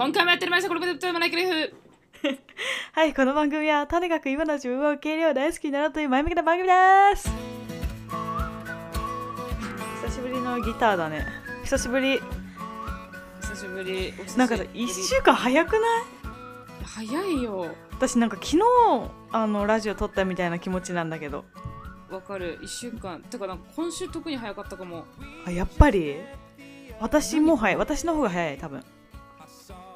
[0.00, 1.72] 今回もやってりましたこれまでともないクリフ
[2.94, 7.28] はい、この番組はとにかく今の自分を受け入れよう大好きになろうという前向きな番組です。
[10.02, 11.26] 久しぶりのギターだね。
[11.64, 12.18] 久しぶり。
[13.42, 14.14] 久しぶりぶり。
[14.38, 15.82] なんかさ1週間早くない？
[16.82, 17.66] 早いよ。
[17.90, 18.58] 私なんか昨日
[19.32, 21.44] あのラジオ撮ったみたいな気持ちなんだけど。
[22.10, 22.58] わかる。
[22.62, 23.20] 1週間。
[23.20, 25.04] てかなんか今週特に早かったかも。
[25.44, 26.16] あやっぱり？
[27.00, 27.76] 私も早い。
[27.76, 28.82] 私の方が早い多分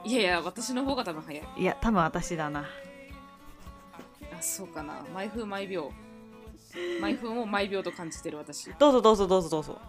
[0.05, 1.45] いやいや私の方が多分早い。
[1.57, 2.61] いや多分私だな。
[2.61, 5.03] あそうかな。
[5.15, 5.91] 毎分毎秒。
[7.01, 8.71] 毎分を毎秒と感じてる私。
[8.79, 9.81] どうぞどうぞどうぞどうぞ。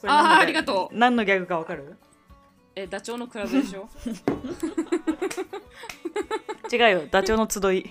[0.00, 0.40] これあー何のギャグ？
[0.42, 0.96] ありがとう。
[0.98, 1.96] 何のギャグかわかる？
[2.74, 3.88] えダチョウのクラブでしょ？
[6.72, 7.02] 違うよ。
[7.10, 7.90] ダチョウの集い。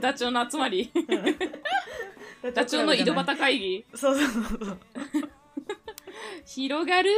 [0.00, 0.90] ダチョウの集まり？
[2.54, 3.86] ダチョウの井戸端会議？
[3.94, 4.78] そうそうそうそう。
[6.46, 7.10] 広がる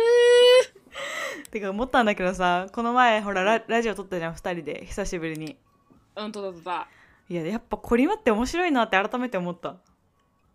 [1.50, 4.84] てか思ったんだけどさこの前ほらララジオ撮ったじゃん2人で。
[4.87, 5.56] 久しぶりに。
[6.16, 6.88] ーうんとだとだ
[7.29, 9.76] いややっぱコリマって面白いなって改めて思った。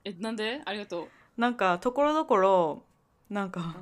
[0.03, 0.61] えなんで？
[0.65, 1.07] ありがと
[1.37, 2.83] なんかところどころ
[3.29, 3.73] なんかう、うん。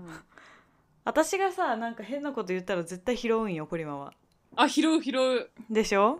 [1.05, 4.13] 私がさなんか変なこと言ったら絶対拾うんよコリマは。
[4.55, 5.49] あ拾う拾う。
[5.69, 6.19] でしょ？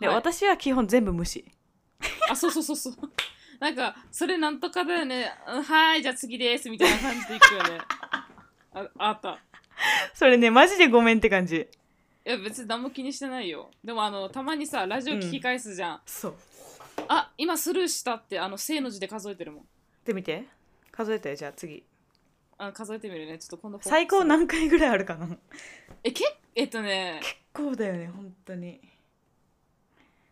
[0.00, 0.16] で、はい。
[0.16, 1.44] 私は基本全部無視。
[2.30, 2.94] あそうそうそうそう。
[3.60, 5.30] なんかそれなんとかだよね。
[5.46, 7.80] うんはーいじゃあ次ですみたいな感じでいくよね。
[8.72, 9.38] ああった
[10.14, 11.68] それねマジでごめんって感じ。
[12.26, 13.70] いや別に何も気にしてないよ。
[13.82, 16.34] でもあのたまにさラジオ聞き返すじゃん、そう。
[17.08, 19.64] あ今スルーしたってあの正の字で数えてるもん。
[20.04, 20.44] で見て。
[20.92, 21.84] 数えてじゃあ次。
[22.58, 23.38] あ数えてみるね。
[23.38, 25.26] ちょっと今度最高何回ぐらいあるかな。
[25.26, 25.38] 結
[26.04, 27.20] えけえっとね。
[27.52, 28.80] 構だよね本当に、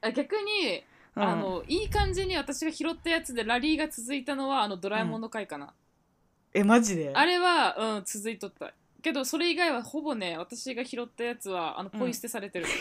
[0.00, 0.84] あ逆に、
[1.16, 1.22] うん。
[1.22, 5.74] あのいい感じに私が拾ったやつでラリーが続いたのはあのドラえもんの回かな、
[6.54, 7.12] えマジで？
[7.14, 12.00] あれはうん続いとったけどそれ以外はほぼね私が拾ったやつはあのうん。
[12.00, 12.66] ポイ捨てされてる、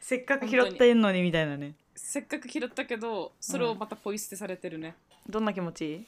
[0.00, 1.74] せっかく拾ってんのにみたいなね。
[1.94, 4.96] せっかく拾ったけどそれをまたポイ捨てされてるね、
[5.28, 6.06] どんな気持ち？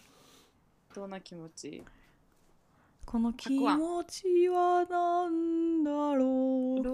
[0.94, 1.84] どんな気持ち？
[3.04, 6.84] この気持ちはなんだろ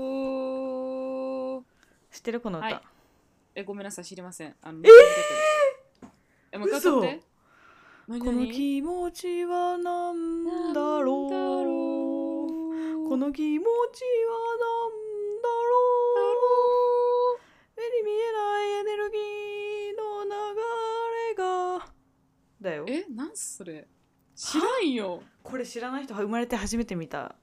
[1.61, 1.65] う？
[2.12, 2.41] 知ってる？
[2.41, 2.81] この歌、はい。
[3.56, 4.05] えごめんなさい。
[4.05, 4.56] 知りません。
[4.62, 4.89] あのえ
[6.53, 7.06] えもう一回歌って。
[7.09, 7.34] 何
[8.06, 10.44] この何気持ちはなん
[10.75, 13.09] だろう？
[13.09, 13.70] この気持ちは
[14.60, 14.92] なん
[15.41, 15.72] だろ
[17.34, 17.41] う？
[17.78, 20.31] 目に見えないエネルギーの流
[21.31, 21.88] れが
[22.60, 22.84] だよ。
[22.88, 23.87] えなんそれ？
[24.36, 25.22] 知らんよ。
[25.42, 27.36] これ知らない人は生まれて初めて見た。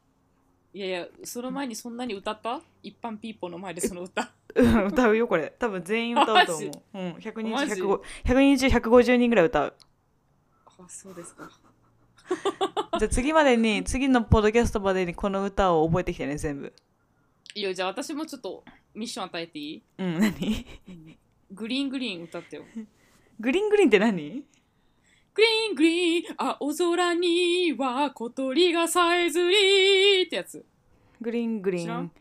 [0.73, 2.61] いやいやその前にそんなに歌った？
[2.83, 4.31] 一般ピーポーの前でその歌。
[4.53, 5.55] うん歌うよこれ。
[5.57, 7.75] 多分全員歌うと思う、 うん、100人マジ？
[7.77, 9.73] 中150 100人中150人ぐらい歌う
[10.85, 11.49] あそうですか。
[12.99, 16.73] じゃあ次までに次のポッドキャストまでにこの歌を覚えてきてね全部。
[17.55, 19.83] いやじゃあ私もちょっとミッション与えていい？
[19.97, 20.65] うん何？
[21.51, 22.63] グリーングリーン歌ってよ。
[23.39, 24.43] グリーングリーンって何？
[25.33, 30.65] グリーングリーン青空には小鳥がさえずりってやつ。
[31.19, 31.83] グリーングリーン。
[31.83, 32.11] 知らん？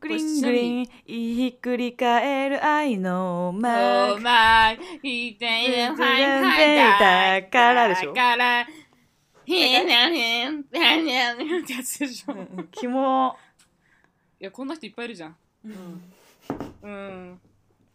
[0.00, 8.14] グリングリンひっくり返る愛のマークまいいてい全然だからでしょ？
[8.14, 8.68] からへん
[9.50, 13.36] へんへんへんへんってやつでしょ、いうんうんキモ
[14.38, 16.02] やこんな人いっぱいいるじゃんうん
[16.82, 17.40] うん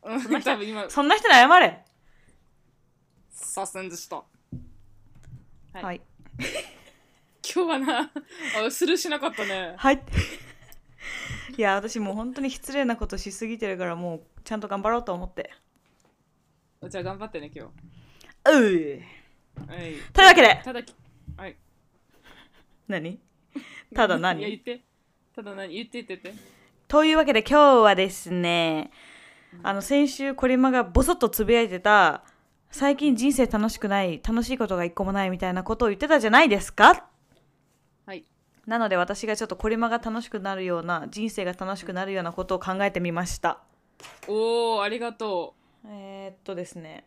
[0.03, 1.85] うん多分今そんな人に謝れ
[3.31, 4.23] させんでしたは
[5.75, 6.01] いはい
[7.55, 8.11] 今日はな
[8.65, 10.01] あスルーしなかったねはい
[11.57, 15.51] いや私もう本当に失礼なことしすぎてるからもうちゃんと頑張ろうと思って。
[16.89, 17.69] じゃあ頑張ってね今う
[18.65, 19.93] い日はい。
[20.11, 20.61] というわけで。
[20.63, 20.95] ただき
[21.37, 21.55] はい。
[22.87, 23.19] 何？
[23.95, 24.81] ただいや何言って。
[25.35, 25.73] ただ何？
[25.73, 26.29] 言って言って。
[26.29, 26.35] て
[26.87, 28.91] というわけで今日はですね
[29.61, 32.23] あの先週コリマがボソッとつぶやいてた
[32.71, 36.85] 最近人生楽しくない楽しいことが一個もないみたいなことを言ってたじゃないですか？
[36.85, 37.01] はい
[38.65, 43.59] なので私がちょっとコリマが楽しくなるような人生が楽しくなるようなことを考えてみました。
[44.27, 45.53] おおありがと
[45.85, 47.05] えー、っとですね。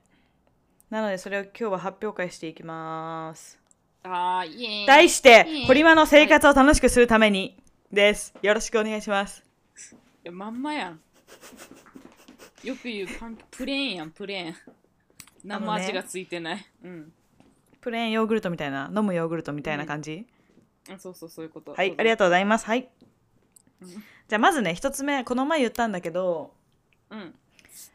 [0.90, 3.58] なのでそれを今日は発表会していきます。
[4.04, 4.86] うあーイエーイ。
[4.86, 7.56] 題していいコリマの生活を楽しくするために
[7.90, 8.34] です。
[8.42, 9.42] よろしくお願いします。
[10.24, 11.00] いやまんまやん。
[12.62, 14.54] よく言うパンプレーンやんプレーン。
[15.44, 17.12] 何も味がついてない、うん。
[17.80, 20.26] プレーンヨーグルトみたいな飲むヨーグルトみたいな感じ、
[20.92, 21.72] あそうそうそういうこと。
[21.72, 22.66] はいありがととうございます。
[22.66, 22.88] はい。
[23.82, 23.88] うん。
[23.88, 26.52] じゃあまずね一つ目この前言ったんだけど
[27.10, 27.34] ううん。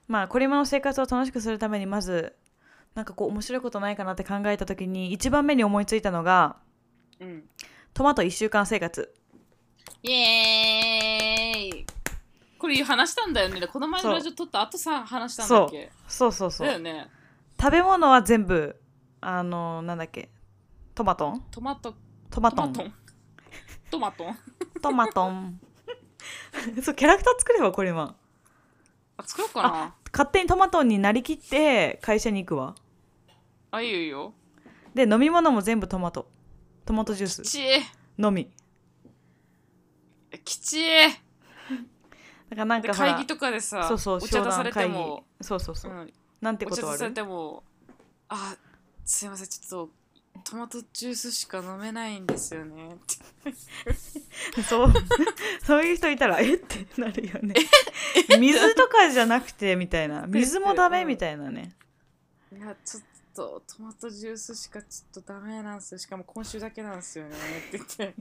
[0.08, 2.36] まあコリマの生活を楽しくするためにまず
[2.96, 6.58] なんかこう面白いことないかなって考えた時に一番目に思いついたのが
[7.20, 7.44] うん。
[7.94, 9.14] トマト1週間生活。
[10.04, 11.86] イエーイ。
[12.58, 13.66] これ話したんだよね。
[13.68, 15.92] この前のラジオ撮った後さ話したんだっけ？
[16.08, 16.32] そう。
[16.32, 17.08] そうそうだよね。
[17.60, 18.80] 食べ物は全部
[19.20, 20.30] あのなんだっけ？
[20.96, 21.32] トマト？
[21.32, 21.96] ントマト
[22.32, 22.74] トマトン。
[23.92, 24.38] トマトン。
[24.82, 25.60] トマトン。
[26.82, 28.16] そうキャラクター作ればこれ今
[29.18, 29.96] あ作ろうかな。
[30.14, 32.76] 勝手にトマトンになりきって会社に行くわ。
[33.72, 34.34] あいいよいいよ。
[34.94, 36.30] で飲み物も全部トマト。
[36.86, 37.42] トマトジュース。
[37.42, 37.60] きち
[38.18, 38.50] のみ。
[40.46, 47.14] きちだからなんでか会議とかでさそうそうお茶出されても、そうそうそう、うん、なんてことある？
[47.14, 47.64] ても。
[48.30, 48.56] あ
[49.04, 50.01] すいませんちょっと
[50.44, 52.90] トマトジュースしか飲めないんですよね。
[52.90, 52.98] っ
[54.56, 54.94] てそう。
[55.66, 56.56] そういう人いたらえ？
[56.56, 57.56] ってなるよね。
[58.40, 60.26] 水とかじゃなくてみたいな。
[60.30, 61.76] 水もダメみたいなね。
[62.52, 65.98] いやちょっとトマトジュースしかちょっとダメなんですよ。
[65.98, 67.36] しかも今週だけなんですよね
[67.70, 68.14] って言って。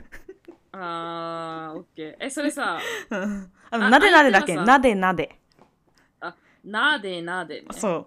[0.70, 2.20] あーオッケー。
[2.20, 2.78] えそれさ
[3.10, 3.50] うん
[3.84, 4.54] あなでなでだけ。
[4.56, 5.38] なでなで。
[6.64, 7.66] なでなでね。
[7.72, 8.06] そう。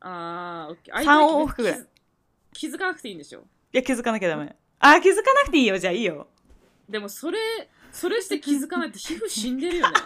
[0.00, 0.94] あーオッケー。
[0.94, 1.86] 三相手往復ぐらい。
[2.54, 3.40] 気づかなくていいんでしょ？
[3.40, 4.56] いや気づかなきゃダメ。
[4.78, 6.28] あ気づかなくていいよじゃあいいよ。
[6.88, 7.38] でもそれ
[7.90, 9.94] それして気づかないって皮膚死んでるよね。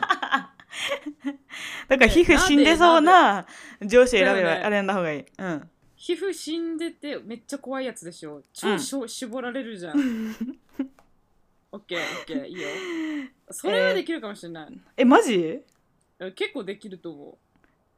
[1.88, 3.46] だから皮膚死んでそうな
[3.82, 5.24] 上司選べばあれな方がいい。
[5.38, 5.70] うん。
[5.96, 8.42] 皮膚死んでてめっちゃ怖いやつでしょ。
[8.52, 10.36] 超しょ、絞られるじゃん
[11.76, 12.68] オッケーオッケーいいよ。
[13.50, 15.60] それはできるかもしれない、えマジ？
[16.34, 17.38] 結構できると思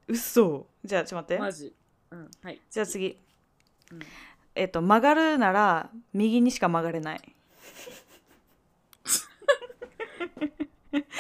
[0.08, 0.12] う。
[0.12, 1.38] っそじゃあちょっと待って。
[1.38, 1.72] うマジ。
[2.10, 2.60] うんはい。
[2.68, 3.16] じゃあ次。
[3.92, 4.00] うん。
[4.54, 7.20] えっと曲がるなら右にしか曲がれない。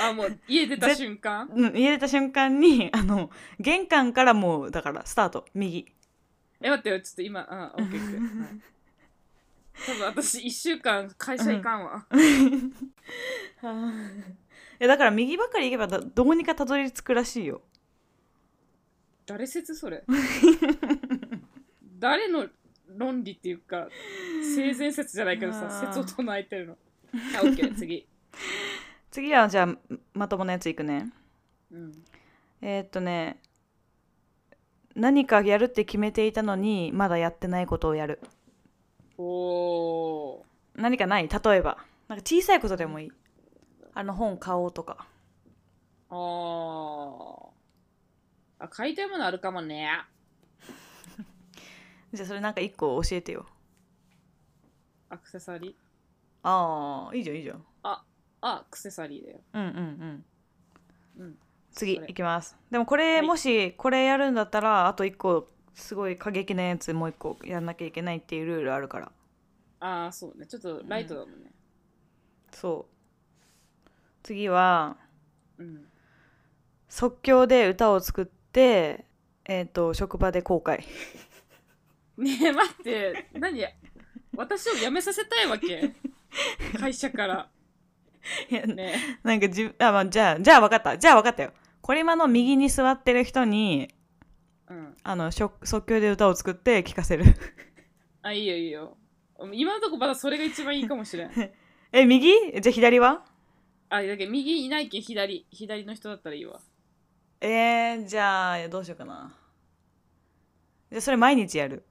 [0.00, 1.48] あもう家出た瞬間？
[1.54, 3.30] うん家出た瞬間にあの
[3.60, 5.46] 玄関からもうだからスタート。
[5.54, 5.86] 右。
[6.60, 7.00] え待ってよ。
[7.00, 8.60] ちょっと今あオッケーオッケー、はい
[9.86, 12.18] 多分私1週間会社行かんわ、 い
[14.80, 17.62] やだから右ばっかり行けばだどうにかたどり着くらしいよ。
[19.26, 20.04] 誰説それ？
[21.98, 22.48] 誰の
[22.96, 23.88] 論理っていうか
[24.54, 25.86] 性善説じゃないけどさあー。
[25.94, 26.76] 説を唱えてるの。
[27.36, 28.06] あオッケー 次。
[29.10, 29.78] 次はじゃあ
[30.14, 31.10] まともなやついくね。
[31.70, 32.04] うん。
[32.60, 33.40] えーっとね
[34.94, 38.20] 何かやるって決めていたのにまだやってないことをやる
[39.18, 40.44] おー。
[40.76, 41.28] 何かない？
[41.28, 41.78] 例えば。
[42.08, 43.12] なんか小さいことでもいい。
[43.94, 45.06] あの本買おうとか。
[46.08, 47.48] あー。
[48.60, 49.90] あ買いたいものあるかもね。
[52.14, 53.46] じゃあそれなんか一個教えてよ。
[55.10, 55.74] アクセサリー。
[56.42, 57.64] ああいいじゃんいいじゃん。
[57.82, 58.04] あ
[58.40, 59.40] アクセサリーだよ。
[59.52, 60.24] うんうん
[61.18, 61.24] うん。
[61.24, 61.38] うん。
[61.72, 62.56] 次いきます。
[62.70, 63.26] でもこれ、はい。
[63.26, 69.12] もしこれやるんだったらあと一個すごい過激なやつもう一個やんなきゃいけないっていうルールあるから
[69.80, 70.46] ああそうね。
[70.46, 71.52] ちょっとライトだもんね。
[72.52, 73.88] そう。
[74.22, 74.96] 次は
[75.58, 75.86] うん。
[76.88, 79.04] 即興で歌を作って
[79.44, 80.84] えっ、と職場で公開。
[82.16, 83.30] ねえ待って。
[83.34, 83.64] 何？
[84.36, 85.94] 私を辞めさせたいわけ？
[86.78, 87.50] 会社から。
[88.50, 90.98] いやねなんかじあ、まあ、じゃあじゃあ分かった。
[90.98, 91.52] じゃあ分かったよ。
[91.80, 93.94] これ今の右に座ってる人に
[94.68, 94.96] うん。
[95.02, 97.24] あのしょ即興で歌を作って聴かせる。
[98.22, 98.96] あいいよいいよ
[99.52, 101.30] 今のとこまだそれが一番いいかもしれん。
[101.92, 102.28] え右？
[102.60, 103.24] じゃあ左は？
[103.90, 106.60] あだけど右いないけん左左の人だったらいいわ。
[107.40, 109.34] えー、じゃあどうしようかな。
[110.90, 111.84] じゃあそれ毎日やる？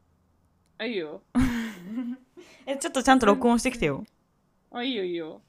[0.78, 1.22] あいいよ。
[2.68, 4.06] えちょっとちゃんと録音してきてよ。
[4.72, 5.42] あいいよいいよ。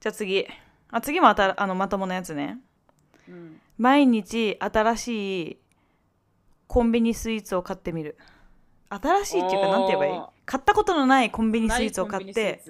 [0.00, 0.46] じゃあ次。
[0.90, 2.58] あ次もあたあのまともなやつね。
[3.26, 3.60] うん。
[3.78, 5.58] 毎日新しい
[6.66, 8.18] コンビニスイーツを買ってみる
[8.90, 10.20] 新しいっていうかなんて言えばいい？
[10.44, 12.62] 買ったことのないコンビニスイーツを買って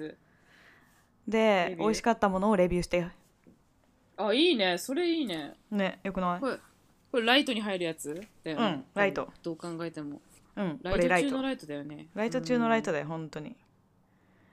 [1.27, 3.07] で美味しかったものをレビューして。
[4.17, 4.77] あいいね。
[4.77, 5.55] それいいね。
[5.71, 6.39] ねよくない？
[6.39, 6.57] これ
[7.11, 8.13] これライトに入るやつ
[8.43, 8.65] だよね。
[8.65, 9.29] うんライト。
[9.41, 10.21] どう考えても。
[10.55, 11.29] うんこライれライト。
[11.29, 12.07] ト中のライトだよね。
[12.13, 13.55] ライト中のライトだよ本当に。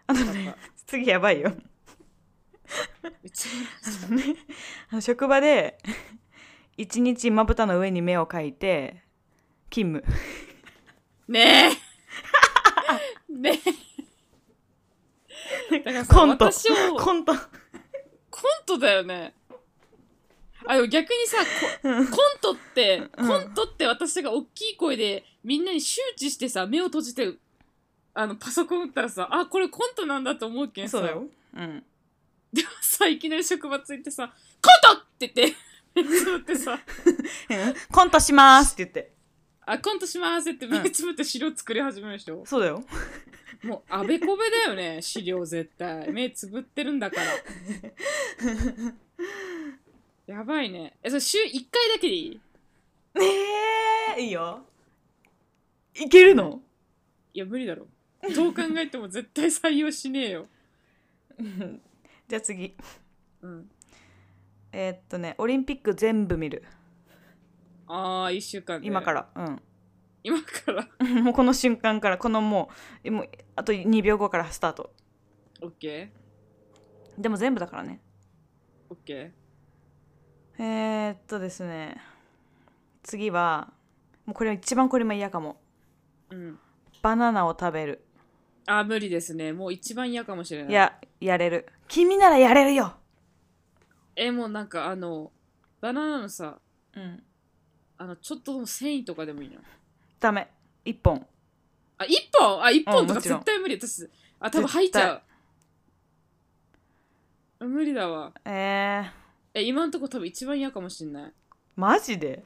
[0.06, 0.54] あうんとね
[0.86, 1.52] 次やばいよ。
[3.24, 3.48] うち
[4.90, 5.78] あの職場で
[6.76, 9.02] 一日まぶたの上に目を描いて
[9.70, 10.18] 勤務
[11.28, 11.70] ね
[13.28, 13.32] え。
[13.32, 13.60] ね
[15.70, 15.78] え。
[15.78, 16.44] だからさコント。
[16.46, 16.96] 私を。
[16.96, 17.34] コント。
[17.34, 17.44] コン
[18.64, 19.34] トだよね。
[20.66, 21.44] あでも逆にさこ
[21.82, 22.06] コン
[22.40, 23.28] トって、うん。
[23.28, 27.34] コントって私が大きい声でみんなに周知してさ目を閉じて
[28.14, 30.98] あのパソコン打ったらさあこれコントなんだと思うけんさ。
[30.98, 31.24] そうだよ。
[31.54, 31.84] うん。
[32.52, 34.32] でもさいきなり職場ついてさ
[34.62, 35.56] 「コント!」って言って
[35.94, 36.78] 目つぶってさ。
[37.92, 39.12] コントしますって言って
[39.70, 42.82] 「あコントします」って目つぶって資料作り始める人、そうだよ。
[43.62, 46.10] もうあべこべだよね 資料絶対。
[46.12, 47.26] 目つぶってるんだから。
[50.34, 50.96] やばいね。
[51.02, 52.40] えそれ週1回だけでいい？
[54.16, 54.64] えー、いいよ。
[55.94, 56.62] いけるの？
[57.34, 57.86] いや無理だろ。
[58.34, 60.46] どう考えても絶対採用しねえよ。
[62.28, 62.74] じゃあ次。
[63.42, 63.70] うん。
[64.72, 66.62] えーっとねオリンピック全部見る
[67.88, 68.86] ああ1週間で。
[68.86, 69.28] 今から。
[69.34, 69.62] うん。
[70.22, 70.88] 今から？
[71.22, 72.18] もうこの瞬間から。
[72.18, 72.70] このも
[73.04, 74.92] うもうあと2秒後からスタート。
[75.60, 76.10] OK
[77.18, 78.00] でも全部だからね。
[78.90, 79.30] OK
[80.58, 81.96] えー、っとですね。
[83.02, 83.72] 次は
[84.26, 85.60] もうこれ一番これも嫌かも。
[86.30, 86.58] うん。
[87.02, 88.04] バナナを食べる。
[88.66, 89.52] あー無理ですね。
[89.52, 90.70] もう一番嫌かもしれない。
[90.70, 91.66] いややれる。
[91.88, 92.96] 君ならやれるよ。
[94.14, 95.32] えもうなんかあの
[95.80, 96.58] バナナのさ
[96.94, 97.22] うん
[97.98, 99.56] あのちょっとでも繊維とかでもいいの？
[100.20, 100.48] ダメ。
[100.84, 101.26] 一本。
[101.98, 102.62] あ一本？
[102.62, 103.76] あ一本とか絶対無理。
[103.76, 105.22] 私あ多分入っちゃう。
[107.60, 108.32] あ無理だわ。
[108.44, 111.32] えー、え今んとこ多分一番嫌かもしんない。
[111.74, 112.44] マジで？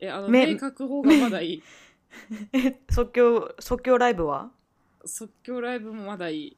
[0.00, 1.62] えあのめ目確保がまだいい。
[2.54, 4.50] え即興即興ライブは？
[5.04, 6.56] 即興ライブもまだいい。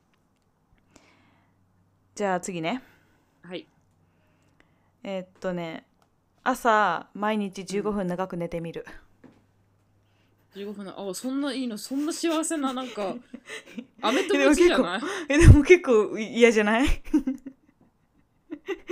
[2.14, 2.82] じゃあ次ね。
[3.42, 3.66] はい。
[5.02, 5.84] えーっとね
[6.42, 8.84] 朝毎日15分長く寝てみる、
[10.54, 13.14] 15分のあそんないいのそんな幸せななんか
[14.02, 15.00] アメとムチじゃない？
[15.28, 16.88] えでも結構嫌じゃない？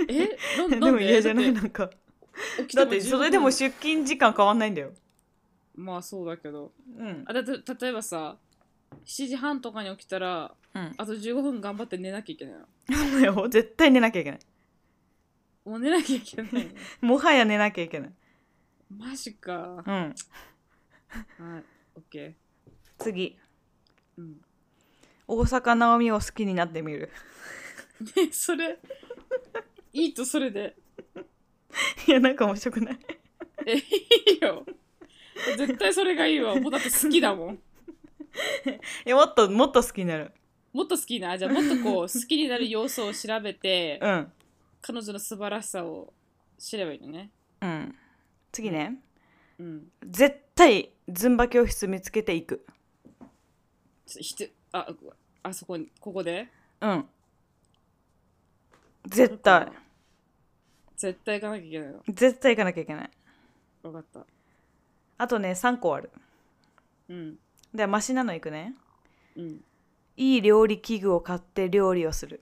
[0.07, 0.37] え
[0.69, 0.91] なで？
[0.91, 1.51] も嫌じゃない？
[1.51, 1.89] なんか。
[2.73, 4.91] だってそれでも15出勤時間変わんないんだよ。
[5.75, 6.71] 分まあそうだけど。
[6.97, 7.23] うん。
[7.27, 7.51] あだって
[7.85, 8.37] 例えばさ
[9.05, 10.93] 7時半とかに起きたらうん。
[10.97, 12.55] あと15分頑張って寝なきゃいけない
[13.23, 13.49] の。
[13.49, 14.39] 絶対寝なきゃいけない
[15.65, 16.71] もう寝なきゃいけないの。
[17.01, 18.13] もはや寝なきゃいけない。
[18.97, 19.83] マジか。
[19.85, 20.15] うん。
[21.45, 21.63] はい
[21.95, 22.35] オッケ
[22.97, 23.37] 次。
[24.17, 24.41] ーうん。
[25.27, 27.11] 大坂なおみを好きになってみる。
[28.15, 28.79] ねそれ。
[29.93, 30.75] いいとそれで。
[32.07, 32.99] いやなんか面白くない？
[33.65, 33.79] えい
[34.39, 34.65] いよ。
[35.57, 36.55] 絶対それがいいわ。
[36.55, 37.55] もうだって好きだもん。
[37.55, 37.59] い
[39.09, 40.31] やもっともっと好きになる。
[40.73, 44.31] もっと好きなじゃあもっとこう好きになる要素を調べてうん
[44.81, 46.13] 彼女の素晴らしさを
[46.57, 47.31] 知ればいいのね。
[47.61, 47.95] うん。
[48.51, 48.99] 次ね。
[49.59, 49.87] うん。
[50.03, 52.65] 絶対ズンバ教室見つけていく。
[54.05, 54.87] ひてあ
[55.43, 56.47] あそこにここで？
[56.81, 57.05] うん。
[59.05, 59.71] 絶対。
[60.95, 62.03] 絶対行かなきゃいけないの。
[62.07, 63.09] 絶対行かなきゃいけない。
[63.83, 64.25] 分かった。
[65.17, 66.09] あとね3個ある。
[67.09, 67.35] うん。
[67.73, 68.75] ではマシなのいくね。
[69.35, 69.61] うん。
[70.17, 72.41] いい料理器具を買って料理をする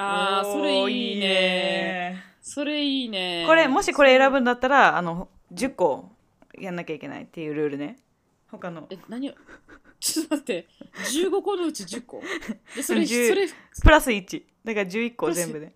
[0.00, 1.26] あーそれいいね。
[1.26, 2.24] ね。
[2.40, 3.44] それいいね。
[3.46, 6.10] これもしこれ選ぶんだったらあの10個
[6.58, 7.96] やんなきゃいけないっていうルールね。
[8.50, 8.86] 他の。
[8.90, 9.34] え何を？
[10.00, 10.68] ちょっと待って。
[11.12, 12.22] 15個のうち10個？
[12.74, 13.48] でそれそ10れい
[13.82, 15.72] プラス1だから11個全部で。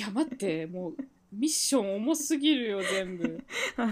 [0.00, 0.66] や待って。
[0.66, 0.96] もう
[1.32, 3.42] ミッション重すぎるよ全部。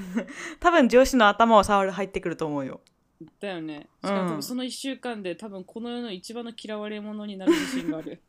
[0.61, 2.81] 多分上司の頭を触る入ってくると思うよ。
[3.39, 3.89] だよね。
[4.03, 8.21] しかも多うん分その1週間で多分この世の一番の嫌われ者になる自信がある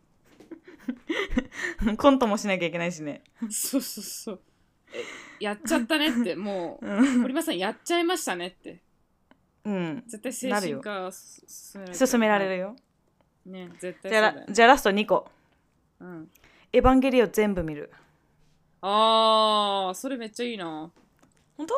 [1.98, 3.24] コントもしなきゃいけないしね。
[3.50, 4.42] そうそうそう。
[4.94, 5.04] え
[5.44, 6.36] やっちゃったねって。
[6.36, 7.22] もううん。
[7.22, 8.82] 堀間さんやっちゃいましたねって。
[9.64, 10.04] うん。
[10.08, 12.68] 絶対精神科進められ進められるよ。
[12.68, 12.76] よ
[13.46, 15.30] ね絶対じゃじゃあラスト2個。
[16.00, 16.32] うん。
[16.74, 17.92] エヴァンゲリオン全部見る。
[18.82, 20.92] あーそれめっちゃいいな。
[21.58, 21.74] 本当？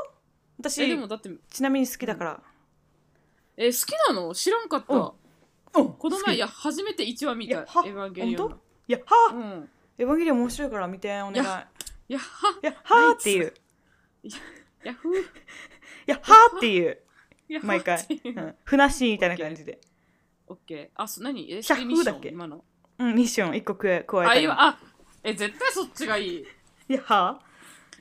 [0.60, 2.44] 私えでもだってちなみに好きだから、
[3.58, 4.34] え好きなの？
[4.34, 5.94] 知らんかった、うん。
[5.94, 7.62] この前いや初めて1話見た。
[7.62, 9.70] エヴァンゲリオンやはあ、うん。
[9.98, 11.38] エヴァンゲリオン面白いから見てお願い。
[11.38, 11.68] いいや
[12.10, 13.54] いやはやはあっていう。
[14.84, 15.22] ヤフー。
[15.22, 15.24] い
[16.08, 16.22] やは
[16.54, 16.98] あっていう。
[17.64, 17.98] 毎回。
[17.98, 18.40] っていう。
[18.40, 18.56] うん。
[18.64, 19.80] ふなっしーみたいな感じで。
[20.48, 21.02] オッケー。
[21.02, 21.52] あそ何？
[21.52, 22.06] えヤフーミッション？
[22.06, 22.64] だっけ今の？
[23.00, 23.54] うんミッション。
[23.54, 24.80] 1個加え加えあたよ今あ
[25.24, 26.46] え絶対そっちがいい。
[26.90, 27.46] いやはあ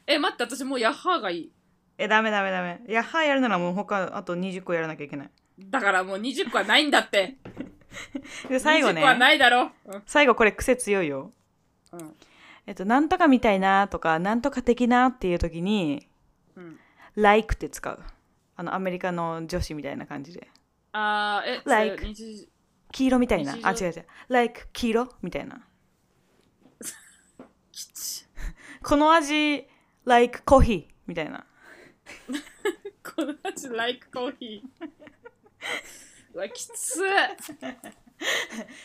[0.07, 1.53] え待って私もうヤッハーがいい。
[1.99, 2.81] えダメダメダメ。
[2.89, 5.31] いやはあやるならもう他あと20個やらなきゃいけない。
[5.59, 7.37] だからもう20個はないんだって
[8.49, 9.71] で最後20個はねないだろ。
[9.87, 10.03] うん。
[10.07, 11.33] 最後これ癖強いよ。
[11.93, 12.17] うん。
[12.67, 16.09] えっとなんとかみたいなとかなんとか的なっていう時に
[16.57, 16.79] うん。
[17.17, 18.03] like って使う。
[18.55, 20.49] あのアメリカの女子みたいな感じで。
[20.93, 22.05] あーえ Like
[22.93, 23.57] 黄色みたいな。
[23.63, 24.07] あ違う違う。
[24.29, 25.67] Like 黄色みたいな。
[28.83, 29.67] この味
[30.05, 31.47] like コーヒーみたいな。
[33.03, 34.91] この味 like コーヒー
[36.35, 37.03] うわきつ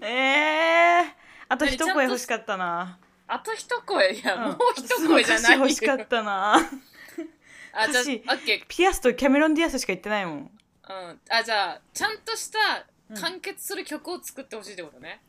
[0.00, 1.04] えー、
[1.48, 3.00] あと一声欲しかったな。
[3.26, 4.12] あと一声？
[4.12, 4.42] いや、うん。
[4.42, 6.54] もう一声じゃない欲しかったな。
[7.74, 8.64] あじゃあオッケー。
[8.68, 10.38] ピアスとキャメロン・ディアスしか言ってないもん。
[10.38, 12.86] うん、あじゃあちゃんとした
[13.20, 15.22] 完結する曲を作ってほしいってことね、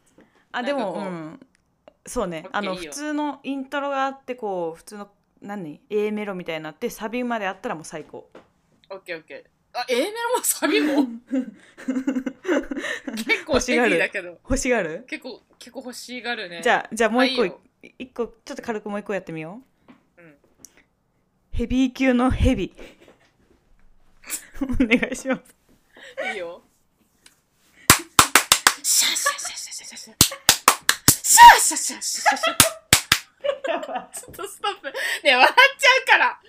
[0.52, 1.40] あでもううん。
[2.08, 2.46] そうね。
[2.52, 5.10] あの普通のイントロがあってこう普通の
[5.42, 8.30] 何？A メロみたいになってサビまであったらもう最高。
[8.90, 9.78] オッケーオッケー。
[9.78, 11.08] あ A メロもサビも？
[13.16, 14.30] 結構欲しがるだけど。
[14.44, 15.06] 欲しがる？
[15.08, 16.62] 結構結構欲しがるね。
[16.64, 17.60] じゃあじゃあもう一個
[17.98, 19.62] 一個ちょっと軽くもう一個やってみよ
[20.18, 20.36] う、うん。
[21.52, 22.74] ヘビー級のヘビ。
[24.62, 25.56] お願いします。
[26.32, 26.62] いいよ
[29.86, 30.16] シャシャ
[31.60, 34.92] シャシャシャやばいちょっとストップ。
[35.24, 36.40] ね笑っちゃうから。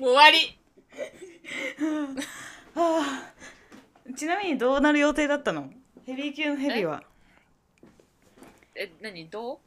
[0.00, 0.58] もう終わり。
[2.74, 5.68] はあちなみにどうなる予定だったの
[6.06, 7.02] ヘビー級のヘビは
[8.74, 9.58] え、何どう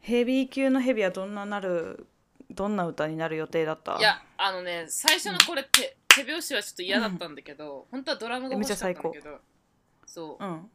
[0.00, 2.06] ヘビー級のヘビはどんななる
[2.50, 9.38] どんな歌になる予定だったいや、あのね、最初のこれって、手拍子はちょっと嫌だったんだけど、本当はドラムが欲しかったんだけど。
[10.06, 10.44] そう。
[10.44, 10.70] うん。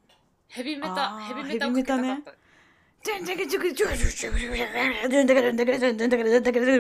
[0.52, 2.32] ヘビメタあーヘビメタをかけたかヘビメった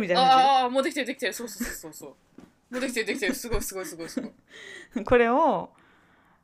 [0.02, 4.32] みたいなああもうできてるできてるそうそうそうそうそうもうできてるできてるすごいすごいすごいすごい
[4.94, 5.70] 感じこれを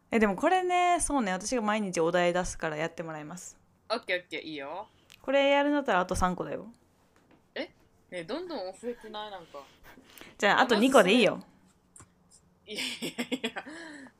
[0.09, 3.57] えでもこれねそうね私が毎日お題出すからやってもらいます
[3.89, 4.87] オッケーオッケーいいよ
[5.21, 6.67] これやるんだったらあと3個だよ
[8.09, 9.59] ねどんどん増えてないなんか
[10.37, 11.43] じゃああと2個でいいよ
[12.67, 12.85] いやい
[13.17, 13.49] やいや。
[13.51, 13.65] だか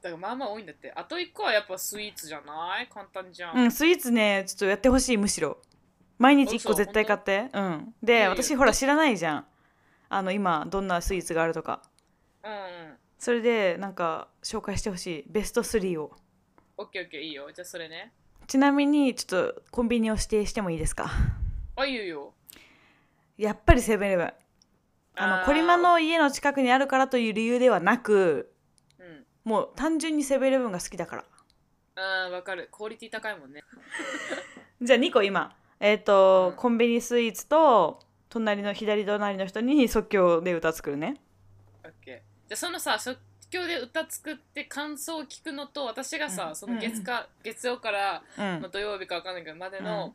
[0.03, 0.91] らまあまあ多いんだって。
[0.95, 2.87] あと1個はやっぱスイーツじゃない？
[2.87, 5.57] 簡単じゃん、うんスイーツねちょっとやってほしいむしろ。
[6.17, 7.49] 毎日1個嘘絶対買って。
[7.53, 7.93] うん。
[8.01, 9.45] でよ私ほら知らないじゃん。
[10.09, 11.83] あの今どんなスイーツがあるとか。
[12.43, 12.59] うんうん。
[13.19, 15.25] それでなんか紹介してほしい。
[15.27, 16.11] ベスト3を。
[16.77, 17.51] オッケーオッケーいいよ。
[17.53, 18.13] じゃあそれね。
[18.47, 21.11] ちなみにちょっとコンビニを指定してもいいですか？
[21.75, 22.33] あいいよ。
[23.37, 24.33] やっぱりセブンイレブン
[25.17, 25.45] あのー。
[25.45, 28.53] コリマの家の近くにあるからという理由ではなく
[28.99, 29.25] うん。
[29.43, 31.25] もう単純にセブンイレブンが好きだから。
[31.95, 32.69] あーわかる。
[32.71, 33.63] クオリティ高いもんね。
[34.81, 35.55] じゃあ2個今。
[35.79, 36.55] えっ、と、うん。
[36.57, 37.99] コンビニスイーツと
[38.29, 41.19] 隣の左隣の人に即興で歌作るね。
[41.83, 42.15] オッケー。
[42.49, 43.17] じゃあそのさ即
[43.49, 46.55] 興で歌作って感想を聞くのと私がさ、うん。
[46.55, 48.61] その月か、月曜から、うん。
[48.61, 50.13] まあ、土曜日かわかんないけどまでの、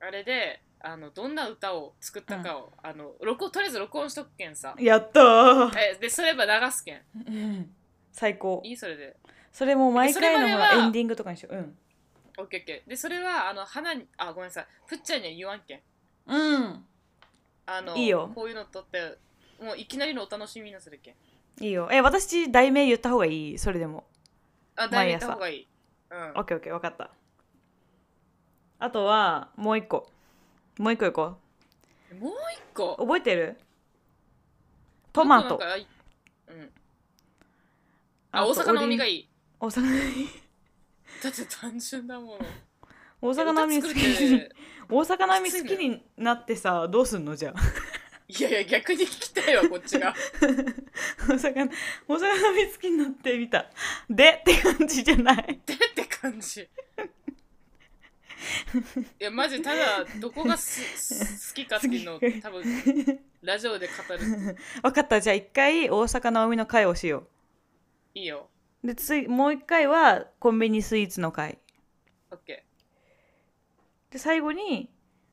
[0.00, 4.74] あれであのどんな歌を作ったかを、あの録音とりあえず録音しとくけんさ。
[4.78, 7.02] やったー、えでそれば流すけん。
[7.26, 7.74] う ん
[8.12, 8.60] 最高。
[8.64, 8.76] いい？
[8.76, 9.16] それで。
[9.52, 11.56] それも毎回のほそれまではらエンディングとかにしよう。
[11.56, 11.78] うん。
[12.38, 12.90] オッケーオッケー。
[12.90, 14.66] でそれはあの花にあごめんなさい。
[14.86, 15.80] ふっちゃんには言わんけん。
[16.26, 16.86] うん。
[17.66, 18.30] あのいいよ。
[18.34, 19.18] こういうの撮って
[19.60, 21.16] もういきなりのお楽しみなするっけ
[21.60, 21.88] いいよ。
[21.90, 23.58] え私題名言った方がいい？
[23.58, 24.04] それでも。
[24.76, 25.68] あ題名言った方がいい。
[26.10, 26.18] うん。
[26.18, 26.72] オッケーオッケー。
[26.74, 27.10] 分かった。
[28.78, 30.10] あとはもう一個
[30.78, 31.38] もう一個いこ
[32.20, 32.94] もう一個？
[32.98, 33.56] う覚えてる？
[35.12, 35.86] トマトなんかい
[36.48, 36.70] うん。
[38.32, 39.16] あ大阪の海がいい。
[39.20, 40.28] い大阪の海。
[41.22, 42.38] だって単純だもの
[43.22, 44.56] 大阪の海好き歌作るって
[44.90, 47.60] 大阪の海好きになってさどうすんのじゃあ？
[48.28, 50.14] いやいや逆に聞きたいわこっちが。
[50.40, 51.70] 大阪
[52.06, 53.70] 大阪の海好きになってみた。
[54.10, 55.60] でって感じじゃない？
[55.64, 56.68] でって感じ
[59.20, 60.80] いやマジただどこがす
[61.16, 64.56] す 好きかっていうのを多分ラジオで語る。
[64.82, 65.20] 分かった。
[65.20, 67.26] じゃあ一回大阪の海の会をしよ
[68.14, 68.48] いいよ。
[68.82, 71.58] うでついもう一回はコンビニスイーツの会。
[72.30, 72.64] オッケ
[74.10, 74.90] で最後に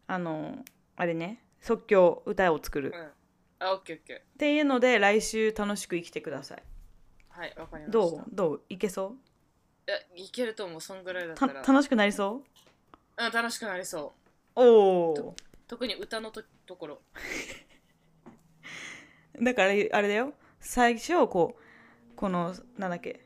[0.07, 0.63] あの
[0.95, 2.91] あれね即興歌を作る。
[2.91, 3.11] ーうん。
[3.59, 4.19] あオッケーオッケー。
[4.19, 6.63] っていうので来週楽しく生きてください。
[7.29, 7.91] はいわかりました。
[7.91, 8.23] どう？
[8.31, 8.61] どう？
[8.69, 9.15] いけそ
[9.87, 10.81] いやいけると思う。
[10.81, 11.61] そんぐらいだっうたら。
[11.61, 12.62] た楽しくなりそう？
[13.21, 14.13] ん楽しくなりそ
[14.55, 14.61] う。
[14.61, 15.35] うおお
[15.67, 17.01] 特に歌のとところ。
[19.41, 20.33] だからあれだよ。
[20.59, 23.25] 最初こうこのなんだっけ。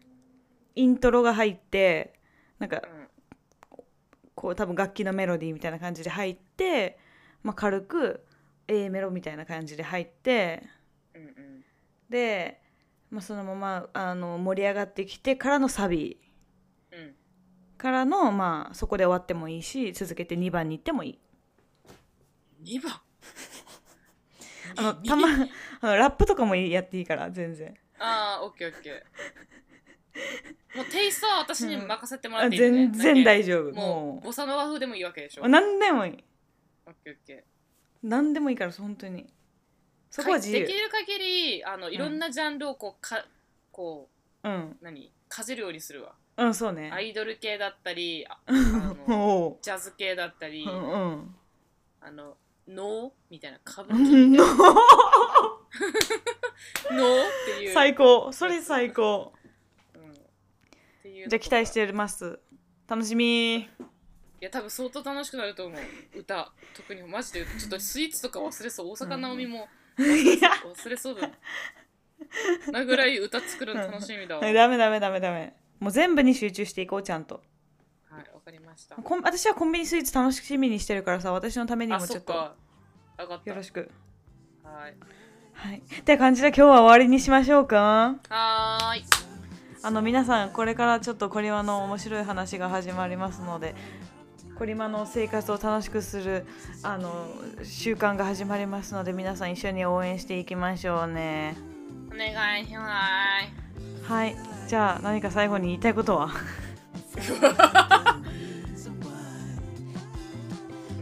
[0.75, 2.19] イントロが入って
[2.59, 3.07] なんかうん。
[4.35, 6.99] こう多分楽器のメロディーみたいな感じで入って、
[7.41, 8.23] まあ、軽く
[8.67, 10.61] A メロみたいな感じで入って
[11.15, 11.65] うんうん。
[12.07, 12.61] で、
[13.09, 16.19] まあ、そのままあの盛り上がってきてからのサビ。
[16.21, 16.26] うん
[17.77, 21.19] からのまあそこで終わってもいいし続けて2番に行ってもいい。
[22.63, 22.99] 2番？
[24.77, 25.27] あのたま
[25.81, 27.75] あのラップとかもやっていいから全然。
[27.99, 30.77] ああオッケーオッケー。
[30.77, 33.71] もうテイストは私に任せてもらあっていい、ね全然大丈夫。
[33.71, 35.43] もうもボサノワ風でもいいわけでしょ。
[35.43, 36.23] う何でもいい。
[36.85, 37.43] オッケーオッケー。
[38.03, 39.27] 何でもいいから本当に。
[40.09, 40.65] そこは自由。
[40.65, 43.25] できる限りあのいろんなジャンルをこうか
[43.71, 44.51] こうん。
[44.51, 45.11] う何？
[45.29, 46.13] かじるようにするわ。
[46.37, 46.89] うんそうね。
[46.91, 48.51] アイドル系だったりああ
[49.07, 51.35] の おジャズ系だったり、ううんうん。
[52.01, 54.53] あの能みたいな 歌舞伎みたいな
[56.91, 57.25] 能っ
[57.57, 58.31] ていう、最高。
[58.31, 59.33] それ最高。
[59.95, 60.15] うん、っ
[61.01, 62.39] ていうじゃあ期待しててます。
[62.87, 63.55] 楽しみ。
[63.59, 63.67] い
[64.39, 65.79] や多分相当楽しくなると思う。
[66.19, 66.51] 歌。
[66.75, 68.89] 特にマジでちょっとスイーツとか忘れそう。
[68.89, 71.31] 大阪なおみも忘れそうだ
[72.71, 74.41] なぐらい歌作るの楽しみだわ。
[74.41, 75.55] はい ダメダメダメダメ。
[75.79, 77.41] もう全部に集中していこうちゃんと。
[78.33, 78.95] わかりました。
[78.95, 82.33] コン私はコンビニスイーツ楽しみにしてるからさ私のためにあもちょっと。
[82.33, 83.91] そっかよろしく。
[84.63, 84.95] はい。
[85.53, 85.79] はい。
[85.79, 88.15] って感じで今日は終わりにしましょうか。
[88.29, 89.27] はーい。
[89.83, 93.75] あの皆さんこれからちょっとコリマの面白い話が始まりますので
[94.57, 96.45] コリマの生活を楽しくする
[96.81, 97.29] あの
[97.63, 101.55] 習慣が始まりますので皆さん一緒に応援していきましょうね。
[101.61, 101.66] お
[102.17, 102.83] 願いしま
[104.05, 104.11] す。
[104.11, 104.35] はい。
[104.67, 106.29] じゃあ何か最後に言いたいことは？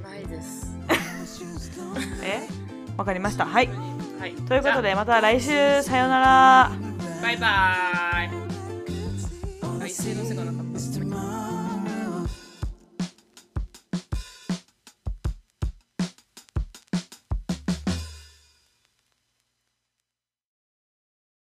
[0.03, 0.67] ないです。
[2.23, 2.47] え？
[2.97, 3.45] わかりました。
[3.45, 3.69] はい。
[4.19, 4.33] はい。
[4.33, 5.81] ということでまた来週。
[5.83, 6.65] さようなら。
[6.65, 6.71] あ
[7.21, 8.29] バイバーイ。
[9.83, 10.51] あ一斉のせかった